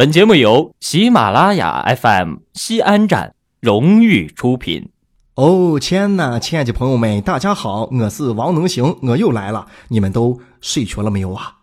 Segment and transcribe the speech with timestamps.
[0.00, 4.88] 本节目由喜马拉雅 FM 西安站荣誉出品。
[5.34, 9.66] 哦天呐，亲爱的朋友们，大家好，我是王能行，我又来了。
[9.88, 11.54] 你们都睡着了没有啊？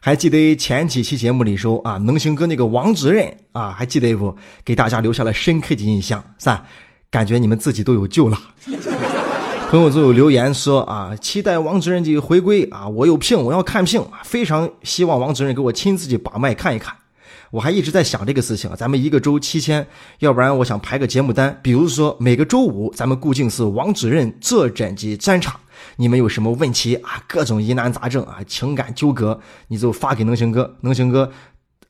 [0.00, 4.36] 还记得前几期节目里说啊，能行哥那个王主任啊，还记得不？
[4.64, 6.62] 给大家留下了深刻的印象，是吧？
[7.10, 8.38] 感觉你们自己都有救了。
[9.70, 16.94] 朋友就有留言说啊，期待王主任的回归啊，我有病，我要看病，非常希望王主任给我亲自去把脉看一看。
[17.56, 19.86] 我还一直在想这个事情啊，咱们一个周七千，
[20.18, 25.58] 要不然我想排个节目单，比如说每个周五咱们固定是王主任坐诊及专场。
[25.96, 27.24] 你们有什么问题啊？
[27.26, 31.32] 各种疑难杂症啊，情感纠葛，你就发给能行哥，能行哥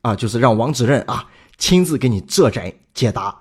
[0.01, 1.25] 啊，就是让王主任啊
[1.57, 3.35] 亲自给你坐诊解答。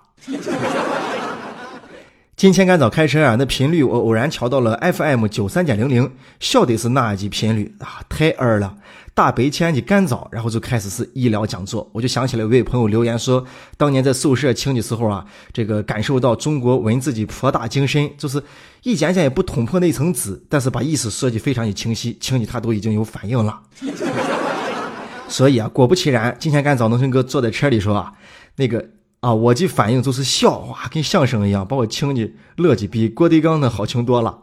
[2.36, 8.04] 今天赶早开车啊，那频率我偶然调到了 FM 九三点零零，晓得是哪一频率啊？
[8.10, 8.76] 太二了！
[9.14, 13.42] 大白天的赶早，然后就开始是医疗讲座，我就想起了一位朋友留言说，
[13.78, 18.42] 当年在宿舍听的时候啊，这个感受到中国文字的博大精深，就是
[18.82, 23.58] 一点点也不捅破那层纸，但是把意思说的非常的清晰，听的他都已经有反应了。
[25.26, 28.12] 所以啊，果不其然，今天赶早农村哥坐在车里说啊，
[28.56, 28.90] 那个。
[29.26, 34.38] 啊，我的反应就是笑哇，跟相声一样，把我听的乐的比郭德纲的好听多了。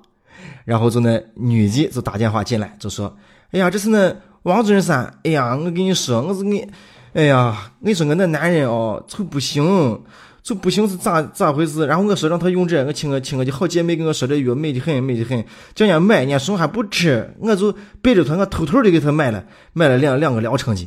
[0.65, 3.15] 然后就那女的就打电话进来，就说
[3.51, 5.09] ：“哎呀，这是那王主任噻！
[5.23, 6.67] 哎呀，我跟你说，我是你，
[7.13, 10.01] 哎呀，你说我那男人哦，就不行，
[10.41, 11.85] 就不行是咋咋回事？
[11.85, 20.85] 然后我说让他用这，我请我请我的好姐妹跟我说这药美的很，美的很，叫人家买，人家说还不吃，我就背着他，我偷偷的给他买了，买了两两个疗程的。”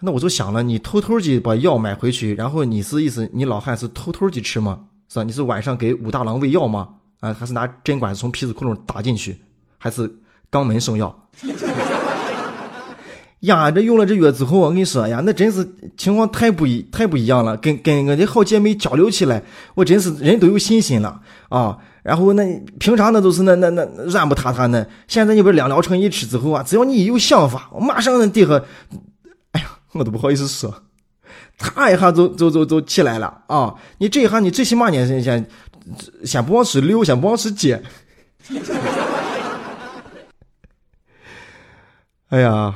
[0.00, 4.80] 那我就想了，你偷偷的把药买回去，然后你是意思你老汉是偷偷的吃吗？
[5.08, 5.24] 是吧？
[5.24, 6.88] 你是晚上给武大郎喂药吗？
[7.20, 9.38] 啊，还是拿针管从皮子窟窿打进去，
[9.78, 10.18] 还是
[10.50, 11.28] 肛门送药？
[13.40, 15.66] 呀，这用了这药之后，我跟你说呀，那真是
[15.96, 19.42] 情况太不一太不一样了，跟跟我的好姐妹交流起来，
[19.74, 21.78] 我真是人都有信心了啊。
[22.02, 22.44] 然后那
[22.78, 28.62] 平常那都是那那那软不塌塌的，现在你不是两疗程一吃之后啊，只要你一有想法，我马上那底下。
[29.96, 30.74] 我都不好意思说，
[31.58, 33.74] 他一下就就就就起来了啊！
[33.98, 35.48] 你这一下，你最起码你先先
[36.24, 37.82] 先不往吃溜，先不往吃接。
[42.28, 42.74] 哎呀，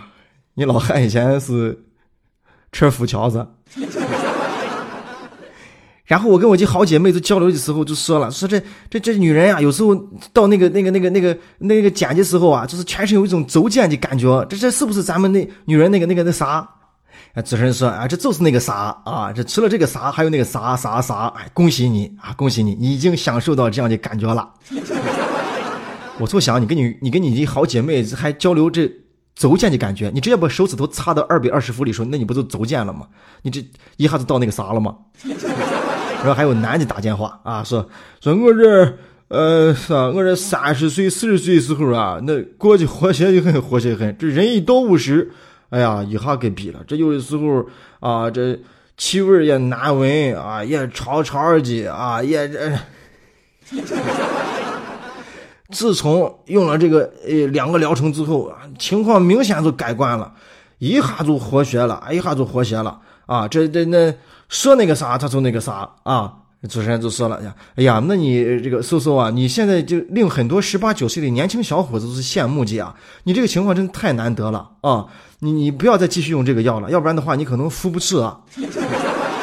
[0.55, 1.79] 你老汉以前是
[2.73, 3.47] 吃富桥子。
[6.05, 9.95] 然后我跟我这好姐妹都交流的时候就说了，说这这这女人啊，有时候
[10.33, 14.45] 到那个那个那个那个那个剪的时候啊，就是全身有一种走剪的感觉。
[14.47, 16.69] 这这是不是咱们那女人那个那个那啥？
[17.33, 24.53] 啊，主持人说啊，这就是那个啥啊，这除了这个啥，还有那个啥啥啥，哎，恭喜你啊，恭喜你，你已经享受到这样的感觉了。
[26.19, 28.91] 我就想，你跟你你跟你的好姐妹还交流这
[29.37, 33.07] 走剑的感觉，你直接把手指头插到二百二十伏里说，那你不就走剑了吗？
[33.43, 33.65] 你这
[33.97, 34.97] 一下子到那个啥了吗？
[36.19, 37.89] 然后还有男的打电话啊，说
[38.21, 38.99] 说我这
[39.29, 45.31] 呃是啊，我这三十岁四十岁时候啊，那过去和谐的很，和谐很，这人一到五十。
[45.71, 46.81] 哎呀，一下给逼了！
[46.87, 47.65] 这有的时候
[48.01, 48.59] 啊，这
[48.97, 52.79] 气味也难闻啊，也吵吵的啊，也这。
[55.71, 60.33] 自从用了这个呃两个疗程之后啊，情况明显就改观了，
[60.79, 63.47] 一下就活血了，一下就活血了啊！
[63.47, 64.13] 这这那
[64.49, 66.35] 说那个啥，他就那个啥啊。
[66.69, 72.95] 主持人就说了呀，哎呀，那你这个苏苏啊，你现在就令很多十八九岁的年轻小伙子都是羡慕极啊！
[73.25, 75.07] 你这个情况真的太难得了啊！
[75.39, 78.41] 你你不要再继续用这个药了，要不然的话你可能扶不住啊！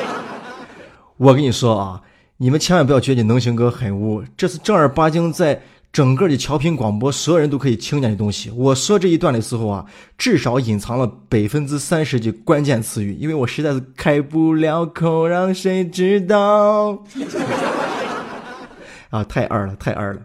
[1.17, 2.01] 我跟你说啊，
[2.37, 5.61] 你们千万不要觉得你能行哥很污，这是正儿八经在。
[5.91, 8.51] 整个的调频广播，所有人都可以听见的东西。
[8.51, 9.85] 我说这一段的时候啊，
[10.17, 17.03] 至少隐藏了百分之三十的关键词语，因为我实在是开不了口，让谁知道？
[19.09, 20.21] 啊，太二了，太二了！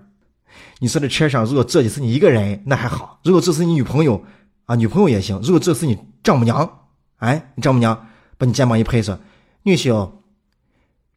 [0.81, 4.23] 你说这车上如果坐的是你一个人，那还好；如果这是你女朋友，
[4.67, 6.81] 啊，女朋友也行；如果这是你丈母娘，
[7.19, 9.19] 哎，你丈母娘把你肩膀一拍说
[9.63, 10.11] ：“女婿，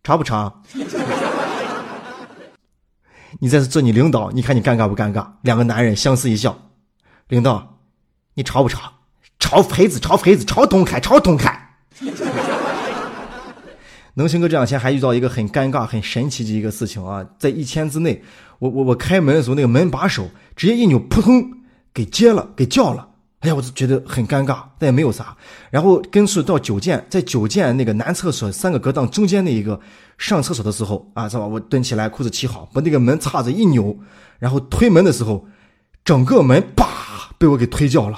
[0.03, 0.61] 长不长？”
[3.39, 5.27] 你在这做你领导，你看你尴尬不尴尬？
[5.41, 6.57] 两个男人相视一笑，
[7.27, 7.79] 领导，
[8.33, 8.93] 你吵不吵？
[9.39, 11.77] 吵锤子，吵锤子，吵东开，吵东开。
[14.15, 18.23] 能行哥这两天还遇到一个很尴尬、很神奇的一个事情啊，在一天之内，
[18.59, 21.51] 我我我开门的时候，那个门把手直接一扭，扑通
[21.93, 23.09] 给接了，给叫了。
[23.45, 25.37] 哎呀，我就觉得很尴尬，但也没有啥。
[25.69, 29.79] 然后跟随到九件，在九件那个男厕所三个隔档中间那一个
[30.17, 31.47] 上厕所的时候啊，知道吧？
[31.47, 33.95] 我蹲起来，裤子系好，把那个门叉子一扭，
[34.39, 35.45] 然后推门的时候，
[36.03, 36.87] 整个门叭
[37.37, 38.17] 被我给推掉了，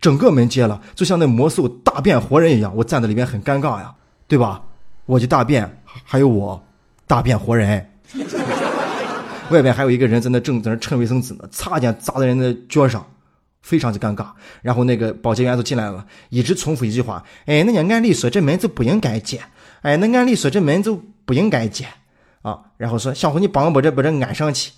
[0.00, 2.74] 整个门接了，就像那魔兽大变活人一样。
[2.74, 3.94] 我站在里面很尴尬呀。
[4.28, 4.62] 对吧？
[5.04, 6.64] 我就大便，还有我，
[7.06, 7.86] 大便活人。
[9.50, 13.04] 外边还有一个人在那正在那抻卫生纸呢，差点砸在人的脚上，
[13.62, 14.26] 非常的尴尬。
[14.60, 19.40] 然后那个保洁员就进来了，一直重复一句话：“哎，那家按理说这门就不应该接，
[19.80, 21.86] 哎，那按理说这门就不应该接
[22.42, 24.70] 啊。”然后说：“小伙，你帮我把这把这安上去。”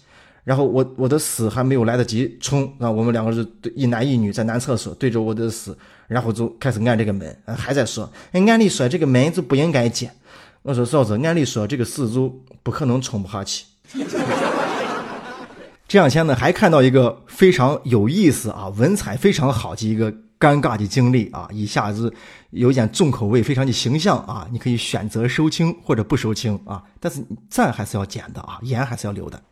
[0.44, 5.74] 然后我我的屎还没有来得及冲啊，我们两个是一男一女在男厕所对着我的屎，
[6.06, 10.10] 然后就开始按这个门，还在说：“哎，按理说这个门就不应该接。”
[10.60, 12.28] 我说：“嫂子，按理说这个屎就
[12.62, 13.64] 不可能冲不下去。”
[15.88, 22.12] 这两天呢，还看到一个非常有意思啊，文采非常好的一个尴尬的经历啊，一下子
[22.50, 29.42] 有点重口味，非常的形象啊，你可以选择收听或者不收听啊，但是赞还是要减的啊，言还是要留的。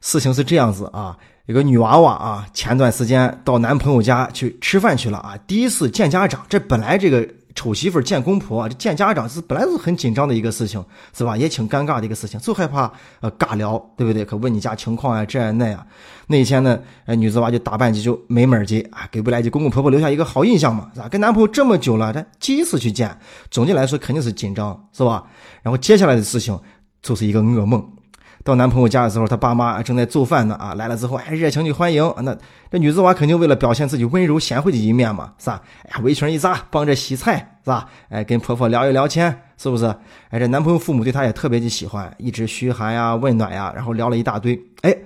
[0.00, 1.16] 事情是这样子啊，
[1.46, 7.28] 有个女娃娃啊，前段时间到男朋友家去吃饭去了啊，第一次见家长，这本来这个。
[7.54, 10.84] 丑媳妇见公婆，这见家长是本来是很紧张的一个事情，
[11.16, 11.36] 是吧？
[11.36, 14.24] 也挺尴尬的一个事情，就害怕呃尬聊，对不对？
[14.24, 15.84] 可问你家情况啊，这样那样。
[16.28, 21.08] 那一天呢，呃，女子娃就打扮起就美美的啊，给未来的公公婆婆留下一个好印象嘛，是吧？
[21.08, 23.18] 跟男朋友这么久了，这第一次去见，
[23.50, 25.24] 总体来说肯定是紧张，是吧？
[25.62, 26.58] 然后接下来的事情
[27.02, 27.84] 就是一个噩梦。
[28.42, 30.74] 到男朋友家的时候，他爸妈正在做饭呢啊！
[30.74, 32.02] 来了之后，哎，热情的欢迎。
[32.22, 32.34] 那
[32.70, 35.62] 这女子娃肯定为了表现自己温柔贤惠的一面嘛，是吧？
[35.84, 37.86] 哎呀，围裙一扎，帮着洗菜，是吧？
[38.08, 39.84] 哎，跟婆婆聊一聊天，是不是？
[40.30, 44.58] 哎，这男朋友父母对她也特别的喜欢，一直嘘寒呀、问暖呀，然后聊了一大堆。
[44.80, 44.96] 哎，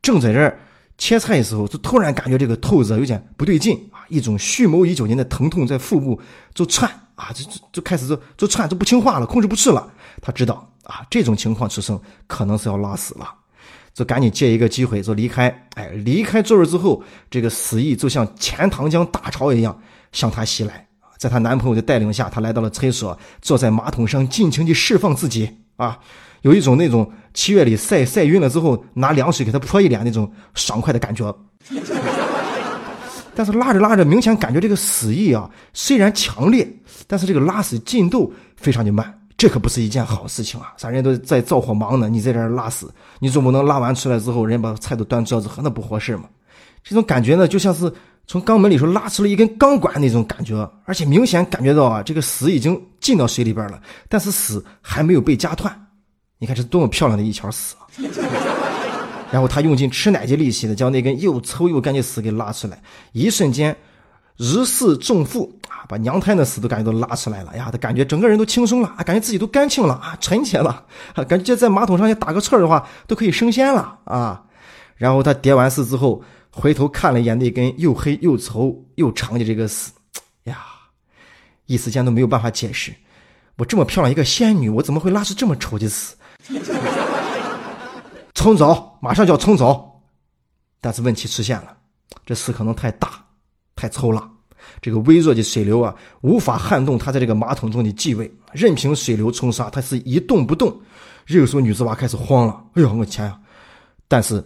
[0.00, 0.56] 正在这
[0.96, 6.20] 切菜的时候，就突然感觉这个肚子有点不对劲啊，一种蓄谋已久的疼痛在腹部
[6.54, 9.92] 就窜啊，就就就开始就就窜，就不听话了，控制不住了。
[10.22, 10.70] 他知道。
[10.84, 13.28] 啊，这种情况出生可能是要拉屎了，
[13.92, 15.48] 就赶紧借一个机会就离开。
[15.74, 19.78] 哎，离开座位之后，这个死意就像钱塘江大潮一样
[20.12, 20.86] 向她袭来。
[21.16, 25.48] 在她男朋友的带领下，她来到了厕所，坐在马桶上尽情的释放自己。
[25.76, 25.98] 啊，
[26.42, 31.34] 有一种那种七月里晒晒晕了之后拿凉水给她泼一脸那种爽快的感觉。
[33.34, 36.68] 但是拉着拉着，明显感觉这个死意啊，虽然强烈，
[37.08, 39.22] 但是这个拉屎进度非常的慢。
[39.36, 40.72] 这可不是一件好事情啊！
[40.76, 42.86] 咱人都在灶火忙呢，你在这拉屎，
[43.18, 46.24] 你总不能拉完出来之后，人把菜都端桌子喝，那不合适吗？
[46.84, 47.92] 这种感觉呢，就像是
[48.26, 50.54] 从肛门里头拉出了一根钢管那种感觉，
[50.84, 55.88] 而且明显感觉到啊，这个屎已经进到水里边了，但是屎还没有被夹断。
[56.38, 57.90] 你看这多么漂亮的一条屎啊！
[59.32, 62.80] 然后他用尽吃奶的力气的将那根又臭又干的屎给拉出来，
[63.12, 63.76] 一瞬间。
[64.36, 67.56] 如释重负啊，把娘胎的屎都感觉都拉出来了。
[67.56, 70.84] 呀，他感觉整个人都轻松了啊，感觉自己都干净了啊，纯洁了
[71.14, 74.44] 啊，感觉在马桶上也打个气儿的话都可以升仙了啊。
[74.96, 79.92] 然后他叠完屎之后，回头看了一眼那根又黑又稠又长的这个屎，
[80.44, 80.58] 呀，
[81.66, 82.92] 一时间都没有办法解释，
[83.56, 86.14] 我这么漂亮一个仙女，我怎么会拉出这么丑的屎？
[88.34, 90.02] 冲走，马上就要冲走。
[90.80, 91.76] 但是问题出现了，
[92.26, 93.23] 这屎可能太大。
[93.76, 94.28] 太臭了，
[94.80, 100.74] 这个微弱的水流啊，无法撼动他在这个马桶中的地位，任凭水流冲刷，他是一动不动。
[101.26, 103.38] 这个时候，女子娃开始慌了，哎呦，我天呀！
[104.06, 104.44] 但是，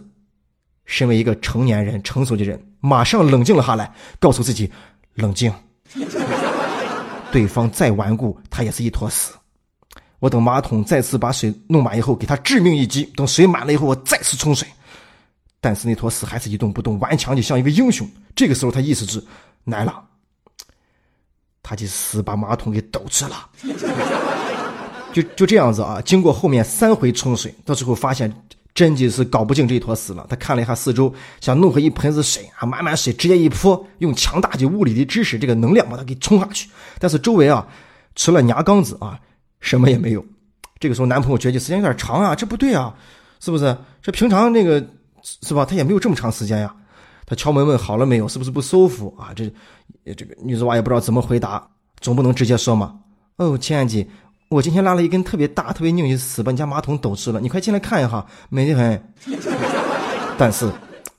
[0.85, 4.71] 身为一个成年人、成熟的人，马上冷静了下来，告诉自己
[5.13, 5.53] 冷静。
[7.31, 9.31] 对方再顽固，他也是一坨屎。
[10.19, 13.03] 我等马桶再次把水弄满以后，给他致命一击。
[13.15, 14.67] 等水满了以后，我再次冲水。
[15.61, 18.09] 但是那坨屎还是一动不动，顽强的像一个英雄。
[18.39, 19.21] 这个时候他意识是
[19.65, 20.01] 来了，
[21.61, 23.49] 他的屎把马桶给堵住了。
[25.11, 28.33] 就就这样子啊，经过后面三回冲水，到最后发现
[28.73, 30.25] 真的是搞不净这一坨屎了。
[30.29, 36.69] 他看了一下四周，想弄回一盆子水啊，满满水直接一泼，用强大的物理的知识，这个能量把它给冲下去。
[36.97, 37.67] 但是周围啊，
[38.15, 39.19] 除了牙缸子啊，
[39.59, 40.25] 什么也没有。
[40.79, 42.95] 这个时候男朋友觉得时间有点长啊，这不对啊，
[43.41, 43.77] 是不是？
[44.01, 44.87] 这平常那个。
[45.21, 45.65] 是吧？
[45.65, 46.73] 他也没有这么长时间呀。
[47.29, 48.27] 他敲门问好了没有？
[48.27, 49.31] 是不是不舒服啊？
[49.35, 49.45] 这
[50.17, 51.63] 这个女子娃也不知道怎么回答，
[52.01, 52.95] 总不能直接说嘛。
[53.35, 54.07] 哦，亲爱的，
[54.49, 57.39] 我今天拉了一根特别大、特别硬的屎，把你家马桶堵住了。
[57.39, 59.13] 你快进来看一下，美得很。
[60.39, 60.67] 但是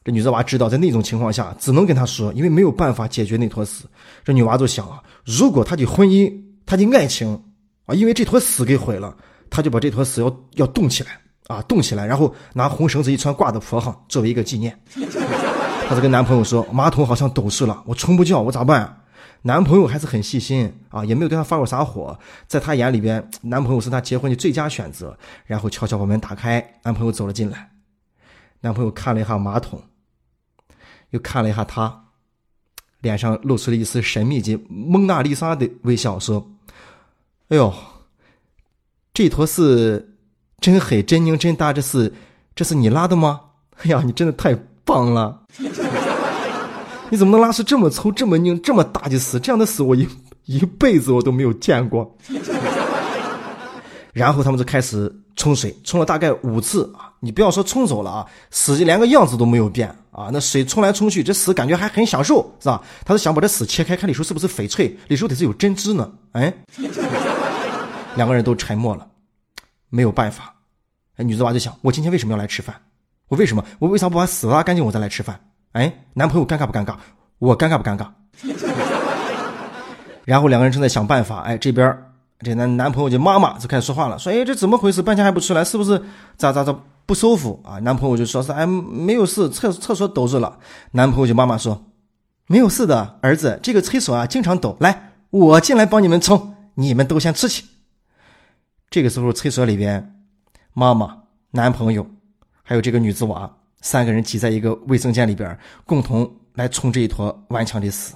[0.05, 3.85] 这女子娃知道，在那种情况下，只能跟他说，因为没有办法解决那坨屎。
[4.25, 6.29] 这女娃就想啊，如果她的婚姻、
[6.67, 7.41] 她的爱情
[7.87, 9.17] 啊，因为这坨屎给毁了，
[9.49, 11.21] 她就把这坨屎要要冻起来。
[11.47, 14.79] 啊，动起来，然后拿红绳子一穿挂在坡上，作为一个纪念。
[15.91, 19.03] 她就跟男朋友说：“马桶好像堵住了，我冲不掉，我咋办？”
[19.43, 22.17] 男朋友还是很细心啊，也没有对她发过啥火。
[22.47, 25.19] 在她眼里边，男朋友是她结婚的最佳选择。
[25.47, 27.73] 然后悄悄把门打开，男朋友走了进来。
[28.61, 29.83] 男朋友看了一下马桶，
[31.11, 32.05] 又看了一下她，
[33.01, 36.53] 脸上露出了一丝神秘的蒙娜丽莎的微笑，说
[37.51, 37.75] ：“哎呦，
[39.13, 40.15] 这坨屎
[40.61, 42.15] 真黑、真凝、真大，这是
[42.55, 43.41] 这是你拉的吗？
[43.83, 44.57] 哎呀，你真的太
[44.91, 45.41] 棒了！
[47.09, 49.39] 你怎么能拉出这么粗、这么硬、这么大的屎？
[49.39, 50.09] 这样的屎我一
[50.47, 52.17] 一辈子我都没有见过。
[54.13, 57.13] 然后他们就开始冲水，冲了大概五次啊！
[57.21, 60.29] 你不要说冲走了啊，屎连个样子都没有变啊！
[60.33, 62.83] 那水冲来冲去，这屎感觉还很享受，是吧？
[63.05, 66.11] 他是想把这屎切开，看里头是不是翡翠，里头得是有针织呢？
[66.33, 66.53] 哎，
[68.17, 69.07] 两个人都沉默了，
[69.89, 70.53] 没有办法。
[71.17, 72.75] 哎，女子娃就想：我今天为什么要来吃饭？
[73.31, 73.65] 我为什么？
[73.79, 75.39] 我为啥不把屎拉干净我再来吃饭？
[75.73, 76.97] 哎，男朋友尴尬不尴尬？
[77.39, 78.09] 我尴尬不尴尬？
[80.27, 81.43] 然后两个人正在想办法。
[81.43, 81.97] 哎，这边
[82.41, 85.01] 这男男朋友的妈妈就开始说话了，说：“哎，这怎么回事？
[85.01, 86.03] 半天还不出来，是不是
[86.37, 90.59] 咋咋咋不舒服啊？”男朋友就说是：“哎，没有事，厕厕所堵住了。”
[90.91, 91.85] 男朋友就妈妈说
[92.49, 97.65] ：“没有事的，儿子，这个厕所啊经常堵，来，我进来帮你们冲，你们都先出去。”
[98.91, 100.17] 这个时候，厕所里边，
[100.73, 101.19] 妈妈、
[101.53, 102.05] 男朋友
[102.71, 108.15] 还有这个女子娃三个人挤在一个卫生间里边，共同来冲这一坨顽强的屎。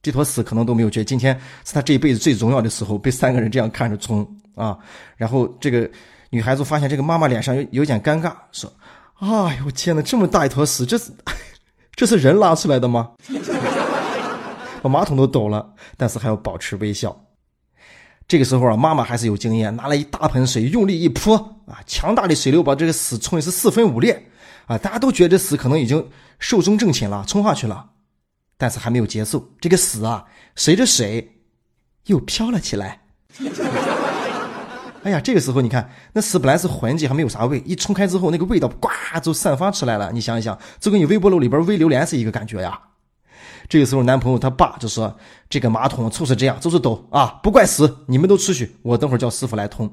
[0.00, 4.24] 这坨屎可能都没有觉得今天是他这一辈子最荣耀的时候，被三个人这样看着冲
[4.54, 4.78] 啊！
[5.16, 5.90] 然后这个
[6.30, 8.72] 女孩子发现这个妈妈脸上有有点尴尬，说
[9.18, 11.10] ：“哎呦天哪，这么大一坨屎，这是
[11.96, 13.10] 这是人拉出来的吗？
[14.80, 17.20] 把马桶都抖了，但是还要保持微笑。”
[18.28, 21.34] 这个时候啊，妈妈还是有经验，拿了一大盆水，用力一泼
[21.66, 24.22] 啊，强大的水流把这个屎冲的是四分五裂
[24.66, 24.76] 啊！
[24.76, 26.06] 大家都觉得这屎可能已经
[26.38, 27.88] 寿终正寝了，冲下去了。
[28.58, 31.40] 但是还没有结束，这个屎啊，随着水
[32.04, 33.00] 又飘了起来。
[35.04, 38.90] 哎呀，这个时候你看，那屎本来是浑迹，还没有啥味，一冲开之后，那个味道呱
[39.22, 40.12] 就散发出来了。
[40.12, 42.78] 你想一想，就跟你微波炉里边微榴莲是一个感觉呀。
[43.68, 45.14] 这个时候，男朋友他爸就说
[45.50, 49.90] ：“这个马桶就是这样，就是抖啊，不怪死，你们都出去，我等会儿叫师傅来通。”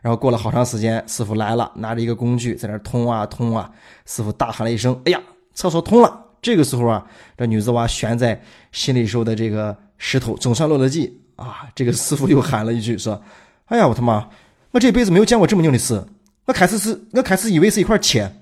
[0.00, 3.70] 然后过了好长时间，师傅来了，拿着一个工具在那通啊通啊。
[4.06, 5.20] 师傅大喊了一声：“哎呀，
[5.54, 7.04] 厕所通了！”这个时候啊，
[7.36, 8.40] 这女子娃悬在
[8.72, 11.68] 心里受的这个石头总算落了地啊！
[11.74, 13.20] 这个师傅又喊了一句说
[13.66, 14.28] ：“哎呀，我他妈，
[14.72, 16.04] 我这辈子没有见过这么硬的石！
[16.46, 18.32] 我开始是，我开始以为是一块铁。”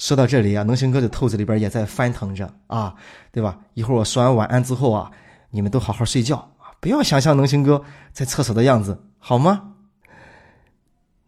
[0.00, 2.94] 说到这里啊，能行哥的透子里边也在翻腾着啊，
[3.30, 3.60] 对吧？
[3.74, 5.12] 一会儿我说完晚安之后啊，
[5.50, 9.74] 你们都好好睡觉啊，不要想象能行哥在厕所的样子，好吗？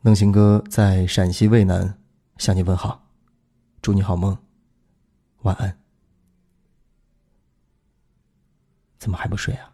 [0.00, 1.98] 能行哥在陕西渭南
[2.38, 3.04] 向你问好。
[3.82, 4.38] 祝你好梦，
[5.42, 5.76] 晚安。
[8.98, 9.71] 怎么还不睡啊？